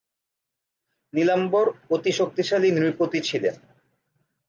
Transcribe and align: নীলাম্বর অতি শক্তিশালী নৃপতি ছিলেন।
নীলাম্বর 1.13 1.65
অতি 1.89 2.11
শক্তিশালী 2.11 2.69
নৃপতি 2.71 3.19
ছিলেন। 3.21 3.55